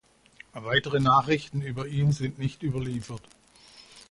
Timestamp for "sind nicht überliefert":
2.11-3.21